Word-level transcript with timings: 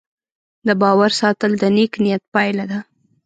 د 0.67 0.69
باور 0.81 1.11
ساتل 1.21 1.51
د 1.57 1.63
نیک 1.75 1.93
نیت 2.03 2.23
پایله 2.33 2.65
ده. 2.71 2.79